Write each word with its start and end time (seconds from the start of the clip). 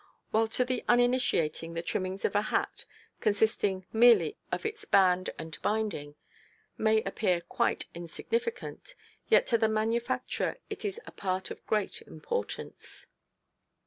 While 0.31 0.47
to 0.57 0.65
the 0.65 0.83
uninitiated 0.89 1.75
the 1.75 1.83
trimmings 1.83 2.25
of 2.25 2.33
a 2.35 2.41
hat, 2.41 2.85
consisting 3.19 3.85
merely 3.93 4.35
of 4.51 4.65
its 4.65 4.83
band 4.83 5.29
and 5.37 5.55
binding, 5.61 6.15
may 6.75 7.03
appear 7.03 7.39
quite 7.39 7.85
insignificant, 7.93 8.95
yet 9.27 9.45
to 9.45 9.59
the 9.59 9.69
manufacturer 9.69 10.57
it 10.71 10.83
is 10.83 10.99
a 11.05 11.11
part 11.11 11.51
of 11.51 11.63
great 11.67 12.01
importance. 12.01 13.05